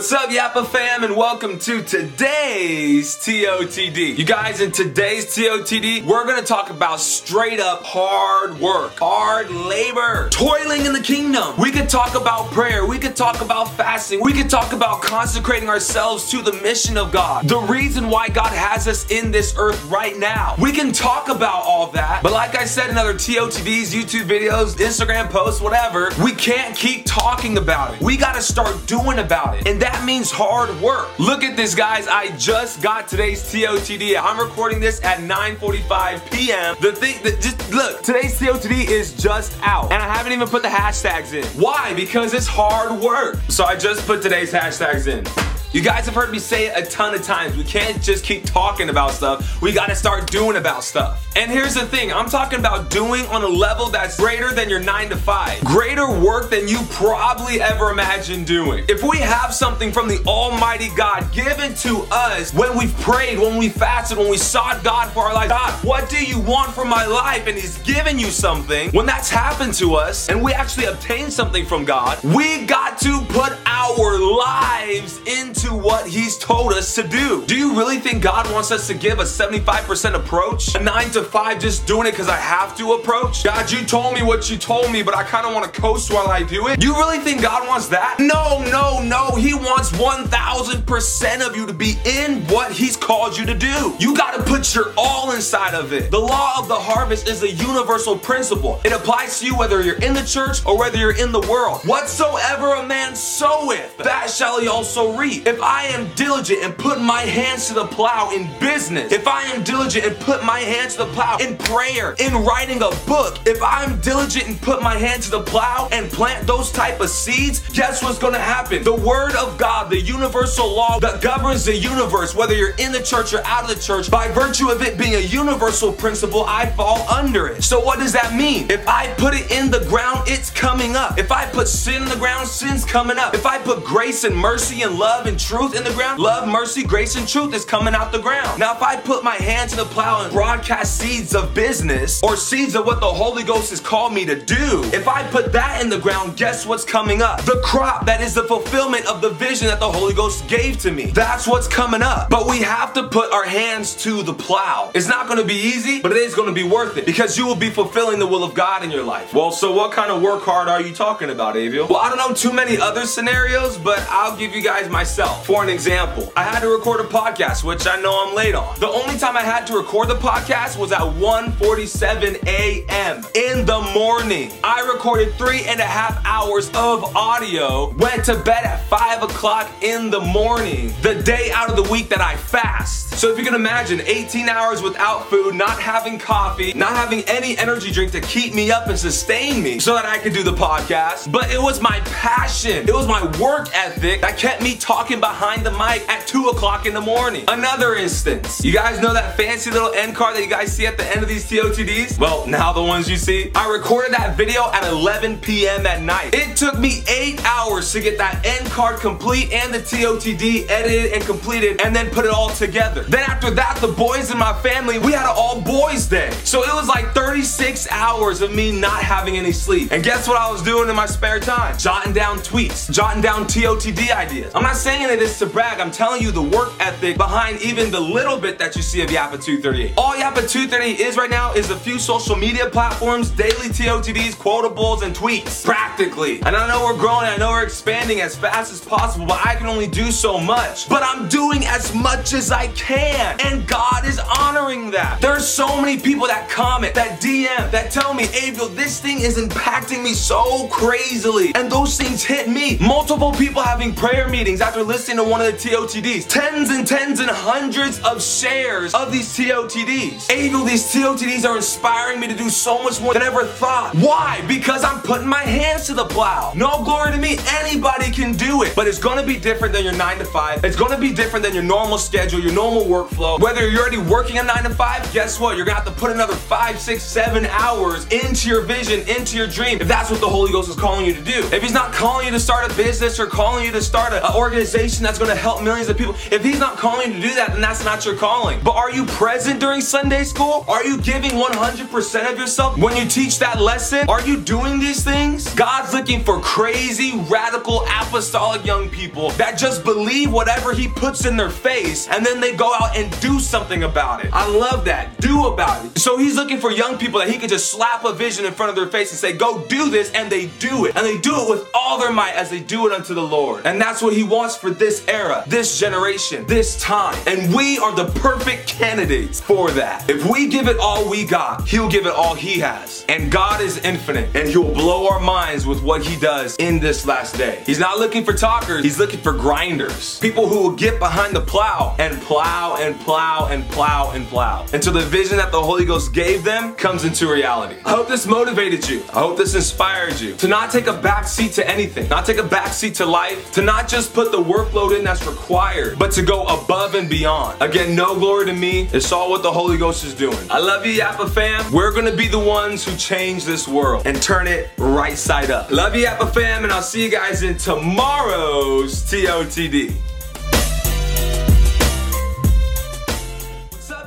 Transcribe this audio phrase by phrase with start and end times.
[0.00, 4.16] What's up, Yapa fam, and welcome to today's TOTD.
[4.16, 10.30] You guys, in today's TOTD, we're gonna talk about straight up hard work, hard labor,
[10.30, 11.54] toiling in the kingdom.
[11.58, 15.68] We could talk about prayer, we could talk about fasting, we could talk about consecrating
[15.68, 19.84] ourselves to the mission of God, the reason why God has us in this earth
[19.90, 20.54] right now.
[20.58, 24.76] We can talk about all that, but like I said in other TOTDs, YouTube videos,
[24.76, 28.00] Instagram posts, whatever, we can't keep talking about it.
[28.00, 29.68] We gotta start doing about it.
[29.68, 31.18] And that means hard work.
[31.18, 32.06] Look at this, guys.
[32.06, 34.20] I just got today's TOTD.
[34.20, 36.76] I'm recording this at 9:45 p.m.
[36.80, 40.62] The thing that just look, today's TOTD is just out, and I haven't even put
[40.62, 41.44] the hashtags in.
[41.60, 41.92] Why?
[41.94, 43.38] Because it's hard work.
[43.48, 45.49] So I just put today's hashtags in.
[45.72, 47.56] You guys have heard me say it a ton of times.
[47.56, 49.62] We can't just keep talking about stuff.
[49.62, 51.28] We gotta start doing about stuff.
[51.36, 54.80] And here's the thing I'm talking about doing on a level that's greater than your
[54.80, 55.64] 9 to 5.
[55.64, 58.84] Greater work than you probably ever imagined doing.
[58.88, 63.56] If we have something from the Almighty God given to us when we've prayed, when
[63.56, 66.88] we fasted, when we sought God for our life, God, what do you want from
[66.88, 67.46] my life?
[67.46, 68.90] And He's given you something.
[68.90, 73.20] When that's happened to us and we actually obtain something from God, we got to
[73.28, 77.44] put our lives into what He's told us to do.
[77.46, 80.74] Do you really think God wants us to give a 75% approach?
[80.74, 83.44] A 9 to 5 just doing it because I have to approach?
[83.44, 86.12] God, you told me what you told me, but I kind of want to coast
[86.12, 86.82] while I do it?
[86.82, 88.16] You really think God wants that?
[88.18, 89.36] No, no, no.
[89.36, 93.94] He wants 1000% of you to be in what He's called you to do.
[93.98, 96.10] You got to put your all inside of it.
[96.10, 98.80] The law of the harvest is a universal principle.
[98.84, 101.80] It applies to you whether you're in the church or whether you're in the world.
[101.84, 105.46] Whatsoever a man soweth, that shall he also reap.
[105.50, 109.42] If I am diligent and put my hands to the plow in business, if I
[109.46, 113.40] am diligent and put my hands to the plow in prayer, in writing a book,
[113.46, 117.10] if I'm diligent and put my hands to the plow and plant those type of
[117.10, 118.84] seeds, guess what's gonna happen?
[118.84, 123.02] The word of God, the universal law that governs the universe, whether you're in the
[123.02, 126.66] church or out of the church, by virtue of it being a universal principle, I
[126.66, 127.64] fall under it.
[127.64, 128.70] So what does that mean?
[128.70, 131.18] If I put it in the ground, it's coming up.
[131.18, 133.34] If I put sin in the ground, sin's coming up.
[133.34, 136.82] If I put grace and mercy and love and truth in the ground, love, mercy,
[136.82, 138.58] grace, and truth is coming out the ground.
[138.58, 142.36] Now, if I put my hand to the plow and broadcast seeds of business or
[142.36, 145.82] seeds of what the Holy Ghost has called me to do, if I put that
[145.82, 147.42] in the ground, guess what's coming up?
[147.42, 150.90] The crop that is the fulfillment of the vision that the Holy Ghost gave to
[150.90, 151.06] me.
[151.06, 152.30] That's what's coming up.
[152.30, 154.90] But we have to put our hands to the plow.
[154.94, 157.56] It's not gonna be easy, but it is gonna be worth it because you will
[157.56, 159.32] be fulfilling the will of God in your life.
[159.32, 161.88] Well, so what kind of work hard are you talking about, Aviel?
[161.88, 165.29] Well, I don't know too many other scenarios, but I'll give you guys myself.
[165.44, 168.78] For an example, I had to record a podcast, which I know I'm late on.
[168.78, 173.24] The only time I had to record the podcast was at 1:47 a.m.
[173.34, 174.50] in the morning.
[174.62, 179.70] I recorded three and a half hours of audio, went to bed at 5 o'clock
[179.82, 183.10] in the morning, the day out of the week that I fast.
[183.20, 187.58] So if you can imagine 18 hours without food, not having coffee, not having any
[187.58, 190.54] energy drink to keep me up and sustain me so that I could do the
[190.54, 191.30] podcast.
[191.30, 195.64] But it was my passion, it was my work ethic that kept me talking behind
[195.64, 197.44] the mic at 2 o'clock in the morning.
[197.48, 200.96] Another instance, you guys know that fancy little end card that you guys see at
[200.96, 202.18] the end of these TOTDs?
[202.18, 203.50] Well, now the ones you see.
[203.54, 205.86] I recorded that video at 11 p.m.
[205.86, 206.34] at night.
[206.34, 211.12] It took me eight hours to get that end card complete and the TOTD edited
[211.12, 213.02] and completed and then put it all together.
[213.02, 216.30] Then after that, the boys in my family, we had an all boys day.
[216.44, 219.92] So it was like 36 hours of me not having any sleep.
[219.92, 221.76] And guess what I was doing in my spare time?
[221.78, 224.54] Jotting down tweets, jotting down TOTD ideas.
[224.54, 227.90] I'm not saying of this to brag, I'm telling you the work ethic behind even
[227.90, 229.94] the little bit that you see of Yapa 238.
[229.96, 235.02] All Yapa 238 is right now is a few social media platforms, daily TOTDs, quotables,
[235.02, 235.64] and tweets.
[235.64, 236.40] Practically.
[236.42, 239.56] And I know we're growing, I know we're expanding as fast as possible, but I
[239.56, 240.88] can only do so much.
[240.88, 243.36] But I'm doing as much as I can.
[243.40, 245.20] And God is honoring that.
[245.20, 249.38] There's so many people that comment, that DM, that tell me, Aviel, this thing is
[249.38, 251.52] impacting me so crazily.
[251.54, 252.78] And those things hit me.
[252.78, 256.28] Multiple people having prayer meetings after listening to one of the TOTDs.
[256.28, 260.28] Tens and tens and hundreds of shares of these TOTDs.
[260.28, 263.94] Aviel, these TOTDs are inspiring me to do so much more than I ever thought.
[263.94, 264.44] Why?
[264.46, 266.52] Because I'm putting my hands to the plow.
[266.54, 267.38] No glory to me.
[267.48, 268.76] Anybody can do it.
[268.76, 270.64] But it's gonna be different than your 9 to 5.
[270.64, 273.40] It's gonna be different than your normal schedule, your normal workflow.
[273.40, 275.56] Whether you're already working a 9 to 5, guess what?
[275.56, 279.46] You're gonna have to put another five, six, seven hours into your vision, into your
[279.46, 281.40] dream, if that's what the Holy Ghost is calling you to do.
[281.52, 284.22] If He's not calling you to start a business or calling you to start an
[284.34, 286.14] organization generation that's gonna help millions of people.
[286.30, 288.60] If He's not calling you to do that, then that's not your calling.
[288.64, 290.64] But are you present during Sunday school?
[290.68, 294.08] Are you giving 100% of yourself when you teach that lesson?
[294.08, 295.52] Are you doing these things?
[295.54, 301.36] God's looking for crazy, radical, apostolic young people that just believe whatever He puts in
[301.36, 304.30] their face and then they go out and do something about it.
[304.32, 305.20] I love that.
[305.20, 305.98] Do about it.
[305.98, 308.70] So He's looking for young people that He could just slap a vision in front
[308.70, 310.96] of their face and say, Go do this, and they do it.
[310.96, 313.66] And they do it with all their might as they do it unto the Lord.
[313.66, 317.18] And that's what He wants for this era, this generation, this time.
[317.26, 320.08] And we are the perfect candidates for that.
[320.08, 323.04] If we give it all we got, He'll give it all He has.
[323.08, 327.06] And God is infinite, and He'll blow our minds with what He does in this
[327.06, 327.62] last day.
[327.66, 330.18] He's not looking for talkers, He's looking for grinders.
[330.20, 334.66] People who will get behind the plow and plow and plow and plow and plow
[334.72, 337.76] until the vision that the Holy Ghost gave them comes into reality.
[337.84, 339.02] I hope this motivated you.
[339.12, 342.38] I hope this inspired you to not take a back seat to anything, not take
[342.38, 346.12] a back seat to life, to not just put the workload in that's required, but
[346.12, 347.60] to go above and beyond.
[347.62, 348.88] Again, no glory to me.
[348.92, 350.38] It's all what the Holy Ghost is doing.
[350.50, 351.72] I love you, Yapa fam.
[351.72, 355.70] We're gonna be the ones who change this world and turn it right side up.
[355.70, 360.09] Love you, Yapa fam, and I'll see you guys in tomorrow's TOTD.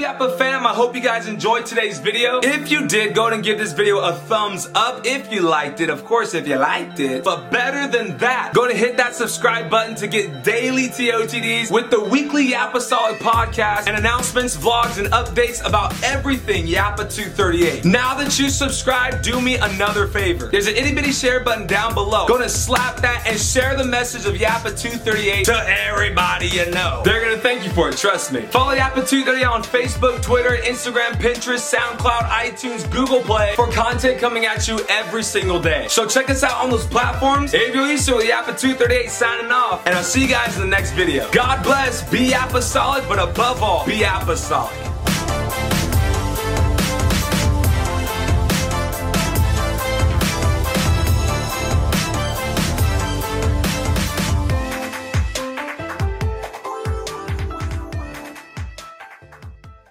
[0.00, 2.40] Yapa fam, I hope you guys enjoyed today's video.
[2.42, 5.90] If you did, go and give this video a thumbs up if you liked it.
[5.90, 7.22] Of course, if you liked it.
[7.22, 11.90] But better than that, go to hit that subscribe button to get daily TOTDs with
[11.90, 17.84] the weekly Yapastolic podcast and announcements, vlogs, and updates about everything Yapa 238.
[17.84, 20.46] Now that you subscribe, do me another favor.
[20.46, 22.26] There's an itty bitty share button down below.
[22.26, 27.02] Go to slap that and share the message of Yapa 238 to everybody you know.
[27.04, 28.40] They're gonna thank you for it, trust me.
[28.46, 29.89] Follow Yapa 238 on Facebook.
[29.90, 35.60] Facebook, Twitter, Instagram, Pinterest, SoundCloud, iTunes, Google Play for content coming at you every single
[35.60, 35.86] day.
[35.88, 37.54] So check us out on those platforms.
[37.54, 41.28] Adriel Easter with Yapa238 signing off, and I'll see you guys in the next video.
[41.32, 44.89] God bless, be apostolic, but above all, be apostolic.